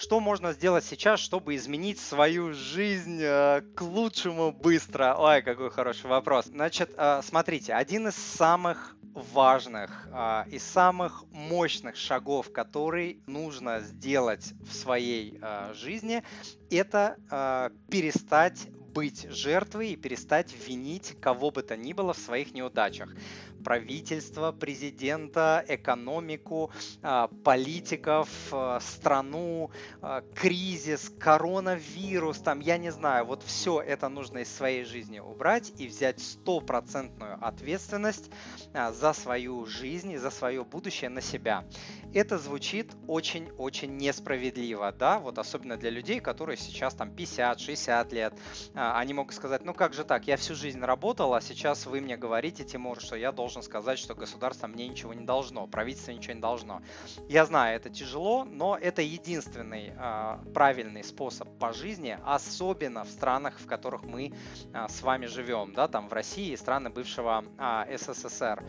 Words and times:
Что 0.00 0.18
можно 0.18 0.54
сделать 0.54 0.86
сейчас, 0.86 1.20
чтобы 1.20 1.56
изменить 1.56 1.98
свою 2.00 2.54
жизнь 2.54 3.20
э, 3.20 3.60
к 3.76 3.82
лучшему 3.82 4.50
быстро? 4.50 5.14
Ой, 5.18 5.42
какой 5.42 5.70
хороший 5.70 6.06
вопрос. 6.06 6.46
Значит, 6.46 6.94
э, 6.96 7.20
смотрите, 7.22 7.74
один 7.74 8.08
из 8.08 8.14
самых 8.14 8.96
важных 9.12 10.08
а, 10.12 10.46
и 10.48 10.58
самых 10.58 11.24
мощных 11.32 11.96
шагов, 11.96 12.50
который 12.50 13.20
нужно 13.26 13.80
сделать 13.80 14.54
в 14.62 14.72
своей 14.72 15.38
а, 15.42 15.74
жизни, 15.74 16.22
это 16.70 17.16
а, 17.28 17.70
перестать 17.90 18.68
быть 18.92 19.26
жертвой 19.30 19.90
и 19.90 19.96
перестать 19.96 20.54
винить 20.66 21.16
кого 21.20 21.50
бы 21.50 21.62
то 21.62 21.76
ни 21.76 21.92
было 21.92 22.12
в 22.12 22.18
своих 22.18 22.54
неудачах. 22.54 23.10
Правительство, 23.64 24.52
президента, 24.52 25.64
экономику, 25.68 26.70
а, 27.02 27.28
политиков, 27.44 28.28
а, 28.52 28.80
страну, 28.80 29.70
а, 30.00 30.22
кризис, 30.34 31.12
коронавирус, 31.18 32.38
там, 32.38 32.60
я 32.60 32.78
не 32.78 32.90
знаю, 32.90 33.26
вот 33.26 33.42
все 33.42 33.80
это 33.80 34.08
нужно 34.08 34.38
из 34.38 34.54
своей 34.54 34.84
жизни 34.84 35.18
убрать 35.18 35.72
и 35.78 35.86
взять 35.86 36.20
стопроцентную 36.20 37.38
ответственность 37.44 38.30
за 38.72 39.12
свою 39.12 39.66
жизнь 39.66 40.12
и 40.12 40.16
за 40.16 40.30
свое 40.30 40.64
будущее 40.64 41.10
на 41.10 41.20
себя. 41.20 41.64
Это 42.12 42.38
звучит 42.38 42.90
очень-очень 43.06 43.96
несправедливо, 43.96 44.90
да, 44.90 45.20
вот 45.20 45.38
особенно 45.38 45.76
для 45.76 45.90
людей, 45.90 46.18
которые 46.18 46.56
сейчас 46.56 46.92
там 46.94 47.10
50-60 47.10 48.12
лет, 48.12 48.34
а, 48.74 48.98
они 48.98 49.14
могут 49.14 49.32
сказать, 49.32 49.64
ну 49.64 49.72
как 49.72 49.94
же 49.94 50.02
так, 50.02 50.26
я 50.26 50.36
всю 50.36 50.56
жизнь 50.56 50.80
работал, 50.80 51.34
а 51.34 51.40
сейчас 51.40 51.86
вы 51.86 52.00
мне 52.00 52.16
говорите, 52.16 52.64
Тимур, 52.64 53.00
что 53.00 53.14
я 53.14 53.30
должен 53.30 53.62
сказать, 53.62 53.98
что 53.98 54.16
государство 54.16 54.66
мне 54.66 54.88
ничего 54.88 55.14
не 55.14 55.24
должно, 55.24 55.68
правительство 55.68 56.10
ничего 56.10 56.34
не 56.34 56.40
должно. 56.40 56.82
Я 57.28 57.46
знаю, 57.46 57.76
это 57.76 57.90
тяжело, 57.90 58.44
но 58.44 58.76
это 58.76 59.02
единственный 59.02 59.92
э, 59.96 60.38
правильный 60.52 61.04
способ 61.04 61.48
по 61.58 61.72
жизни, 61.72 62.18
особенно 62.24 63.04
в 63.04 63.08
странах, 63.08 63.60
в 63.60 63.66
которых 63.66 64.02
мы 64.02 64.32
э, 64.72 64.86
с 64.88 65.02
вами 65.02 65.26
живем, 65.26 65.74
да, 65.74 65.86
там 65.86 66.08
в 66.08 66.12
России 66.12 66.52
и 66.52 66.56
страны 66.56 66.90
бывшего 66.90 67.44
СССР. 67.96 68.64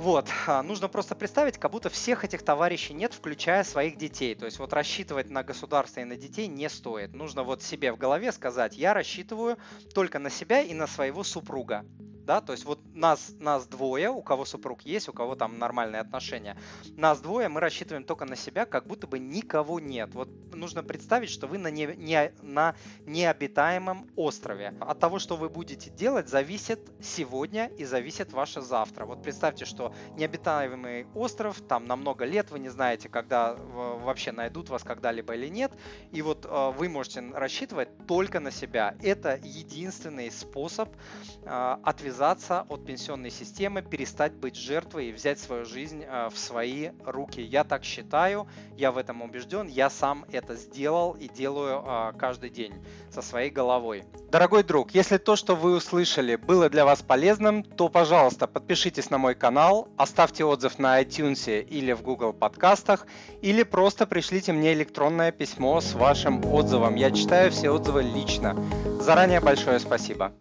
Вот, 0.00 0.32
нужно 0.64 0.88
просто 0.88 1.14
представить, 1.14 1.58
как 1.58 1.72
будто 1.72 1.90
всех 1.90 2.24
этих 2.24 2.42
товарищей 2.42 2.94
нет, 2.94 3.12
включая 3.12 3.64
своих 3.64 3.98
детей. 3.98 4.34
То 4.34 4.46
есть 4.46 4.58
вот 4.58 4.72
рассчитывать 4.72 5.28
на 5.28 5.42
государство 5.42 6.00
и 6.00 6.04
на 6.04 6.16
детей 6.16 6.46
не 6.46 6.70
стоит. 6.70 7.12
Нужно 7.12 7.42
вот 7.42 7.62
себе 7.62 7.92
в 7.92 7.98
голове 7.98 8.32
сказать, 8.32 8.78
я 8.78 8.94
рассчитываю 8.94 9.58
только 9.94 10.18
на 10.18 10.30
себя 10.30 10.62
и 10.62 10.72
на 10.72 10.86
своего 10.86 11.22
супруга 11.22 11.84
да, 12.30 12.40
то 12.40 12.52
есть 12.52 12.64
вот 12.64 12.78
нас, 12.94 13.34
нас 13.40 13.66
двое, 13.66 14.08
у 14.08 14.22
кого 14.22 14.44
супруг 14.44 14.82
есть, 14.82 15.08
у 15.08 15.12
кого 15.12 15.34
там 15.34 15.58
нормальные 15.58 16.00
отношения, 16.00 16.56
нас 16.96 17.20
двое, 17.20 17.48
мы 17.48 17.58
рассчитываем 17.58 18.04
только 18.04 18.24
на 18.24 18.36
себя, 18.36 18.66
как 18.66 18.86
будто 18.86 19.08
бы 19.08 19.18
никого 19.18 19.80
нет. 19.80 20.14
Вот 20.14 20.28
нужно 20.54 20.84
представить, 20.84 21.28
что 21.28 21.48
вы 21.48 21.58
на, 21.58 21.72
не, 21.72 21.86
не, 21.96 22.32
на 22.40 22.76
необитаемом 23.04 24.08
острове. 24.14 24.74
От 24.78 25.00
того, 25.00 25.18
что 25.18 25.36
вы 25.36 25.48
будете 25.48 25.90
делать, 25.90 26.28
зависит 26.28 26.78
сегодня 27.02 27.66
и 27.66 27.84
зависит 27.84 28.32
ваше 28.32 28.60
завтра. 28.60 29.06
Вот 29.06 29.24
представьте, 29.24 29.64
что 29.64 29.92
необитаемый 30.16 31.08
остров, 31.16 31.60
там 31.60 31.86
на 31.86 31.96
много 31.96 32.24
лет, 32.24 32.52
вы 32.52 32.60
не 32.60 32.68
знаете, 32.68 33.08
когда 33.08 33.54
вообще 33.54 34.30
найдут 34.30 34.68
вас 34.68 34.84
когда-либо 34.84 35.34
или 35.34 35.48
нет, 35.48 35.72
и 36.12 36.22
вот 36.22 36.46
э, 36.46 36.72
вы 36.78 36.88
можете 36.88 37.28
рассчитывать 37.34 37.88
только 38.06 38.38
на 38.38 38.52
себя. 38.52 38.94
Это 39.02 39.40
единственный 39.42 40.30
способ 40.30 40.94
э, 41.42 41.76
отвязаться 41.82 42.19
отказаться 42.20 42.66
от 42.68 42.84
пенсионной 42.84 43.30
системы, 43.30 43.80
перестать 43.80 44.32
быть 44.32 44.54
жертвой 44.54 45.08
и 45.08 45.12
взять 45.12 45.38
свою 45.38 45.64
жизнь 45.64 46.04
э, 46.06 46.28
в 46.28 46.38
свои 46.38 46.90
руки. 47.06 47.40
Я 47.40 47.64
так 47.64 47.82
считаю, 47.82 48.46
я 48.76 48.92
в 48.92 48.98
этом 48.98 49.22
убежден, 49.22 49.68
я 49.68 49.88
сам 49.88 50.26
это 50.30 50.54
сделал 50.54 51.12
и 51.12 51.28
делаю 51.28 51.82
э, 51.82 52.12
каждый 52.18 52.50
день 52.50 52.74
со 53.10 53.22
своей 53.22 53.50
головой. 53.50 54.04
Дорогой 54.30 54.64
друг, 54.64 54.90
если 54.90 55.16
то, 55.16 55.34
что 55.34 55.56
вы 55.56 55.74
услышали, 55.74 56.36
было 56.36 56.68
для 56.68 56.84
вас 56.84 57.00
полезным, 57.00 57.62
то, 57.62 57.88
пожалуйста, 57.88 58.46
подпишитесь 58.46 59.08
на 59.08 59.16
мой 59.16 59.34
канал, 59.34 59.88
оставьте 59.96 60.44
отзыв 60.44 60.78
на 60.78 61.02
iTunes 61.02 61.62
или 61.62 61.92
в 61.92 62.02
Google 62.02 62.34
подкастах, 62.34 63.06
или 63.40 63.62
просто 63.62 64.06
пришлите 64.06 64.52
мне 64.52 64.74
электронное 64.74 65.32
письмо 65.32 65.80
с 65.80 65.94
вашим 65.94 66.44
отзывом. 66.44 66.96
Я 66.96 67.12
читаю 67.12 67.50
все 67.50 67.70
отзывы 67.70 68.02
лично. 68.02 68.62
Заранее 69.00 69.40
большое 69.40 69.78
спасибо. 69.80 70.32